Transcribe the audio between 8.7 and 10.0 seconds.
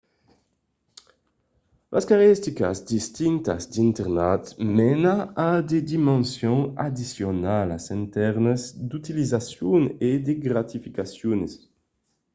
d'utilizacions